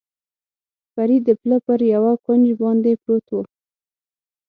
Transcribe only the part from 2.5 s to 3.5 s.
باندې پروت و.